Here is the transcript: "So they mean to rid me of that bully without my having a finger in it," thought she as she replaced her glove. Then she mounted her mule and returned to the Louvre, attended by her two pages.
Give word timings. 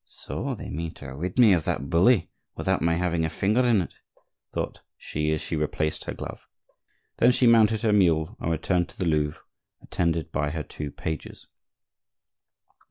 "So 0.07 0.55
they 0.55 0.69
mean 0.71 0.95
to 0.95 1.13
rid 1.15 1.37
me 1.37 1.53
of 1.53 1.63
that 1.65 1.91
bully 1.91 2.31
without 2.55 2.81
my 2.81 2.95
having 2.95 3.23
a 3.23 3.29
finger 3.29 3.61
in 3.63 3.83
it," 3.83 3.93
thought 4.51 4.81
she 4.97 5.31
as 5.31 5.41
she 5.41 5.55
replaced 5.55 6.05
her 6.05 6.13
glove. 6.15 6.47
Then 7.17 7.31
she 7.31 7.45
mounted 7.45 7.83
her 7.83 7.93
mule 7.93 8.35
and 8.39 8.49
returned 8.49 8.89
to 8.89 8.97
the 8.97 9.05
Louvre, 9.05 9.43
attended 9.79 10.31
by 10.31 10.49
her 10.49 10.63
two 10.63 10.89
pages. 10.89 11.45